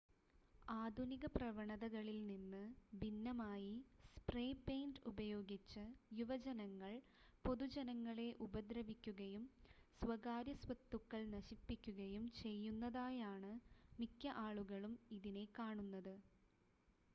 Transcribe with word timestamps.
ആധുനിക 0.75 1.25
പ്രവണതകളിൽ 1.33 2.15
നിന്ന് 2.29 2.61
ഭിന്നമായി 3.01 3.73
സ്പ്രേ 4.13 4.45
പെയിൻ്റ് 4.61 5.01
ഉപയോഗിച്ച് 5.05 5.83
യുവജനങ്ങൾ 6.11 6.93
പൊതുജനങ്ങളെ 7.45 8.27
ഉപദ്രവിക്കുകയും 8.45 9.43
സ്വകാര്യസ്വത്തുക്കൾ 10.01 11.23
നശിപ്പിക്കുകയും 11.35 12.25
ചെയ്യുന്നതായാണ് 12.39 13.51
മിക്ക 13.99 14.33
ആളുകളും 14.45 14.95
ഇതിനെ 15.11 15.45
കാണുന്നത് 15.59 16.15